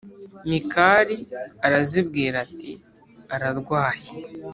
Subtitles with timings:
[0.49, 1.17] Mikali
[1.65, 2.71] arazibwira ati
[3.35, 4.11] “Ararwaye.”